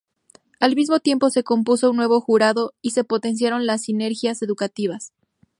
[0.59, 5.13] Al mismo tiempo se compuso un nuevo Jurado y se potenciaron las sinergias educativas.